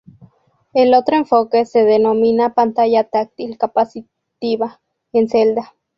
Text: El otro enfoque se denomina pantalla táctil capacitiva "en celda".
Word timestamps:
El 0.73 0.95
otro 0.95 1.15
enfoque 1.15 1.63
se 1.67 1.83
denomina 1.85 2.55
pantalla 2.55 3.03
táctil 3.07 3.59
capacitiva 3.59 4.81
"en 5.13 5.29
celda". 5.29 5.75